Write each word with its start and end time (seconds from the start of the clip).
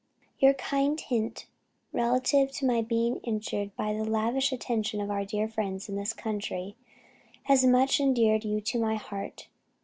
"Your 0.39 0.55
kind 0.55 0.99
hint 0.99 1.45
relative 1.93 2.51
to 2.53 2.65
my 2.65 2.81
being 2.81 3.17
injured 3.17 3.75
by 3.75 3.93
the 3.93 4.03
lavish 4.03 4.51
attention 4.51 4.99
of 4.99 5.11
our 5.11 5.23
dear 5.23 5.47
friends 5.47 5.87
in 5.87 5.95
this 5.95 6.11
country, 6.11 6.75
has 7.43 7.63
much 7.67 7.99
endeared 7.99 8.43
you 8.43 8.61
to 8.61 8.79
my 8.79 8.95
heart. 8.95 9.47